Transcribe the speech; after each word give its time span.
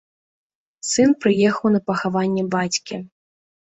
Сын 0.93 1.13
прыехаў 1.27 1.67
на 1.77 1.85
пахаванне 1.93 2.43
бацькі. 2.59 2.95